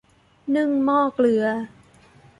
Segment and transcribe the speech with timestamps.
[0.55, 1.43] นึ่งหม้อเกลือ